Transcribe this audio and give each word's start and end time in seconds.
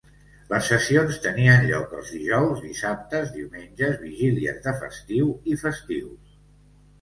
Les 0.51 0.67
sessions 0.69 1.17
tenien 1.25 1.67
lloc 1.71 1.93
els 1.99 2.09
dijous, 2.13 2.63
dissabtes, 2.69 3.29
diumenges, 3.37 4.01
vigílies 4.07 4.59
de 4.65 4.75
festiu 4.81 5.31
i 5.53 5.61
festius. 5.67 6.35